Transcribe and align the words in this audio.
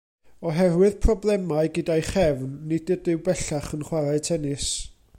Oherwydd 0.51 0.97
problemau 1.03 1.67
gyda'i 1.77 2.07
chefn, 2.09 2.57
nid 2.73 2.91
ydyw 2.99 3.23
bellach 3.29 3.71
y 3.79 3.83
chwarae 3.91 4.27
tenis. 4.31 4.73